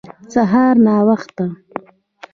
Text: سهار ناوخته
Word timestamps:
سهار 0.33 0.75
ناوخته 0.85 1.45